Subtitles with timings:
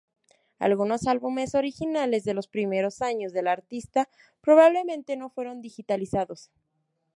[0.57, 4.09] Algunos álbumes originales de los primeros años de la artista,
[4.41, 6.49] probablemente no fueron digitalizados.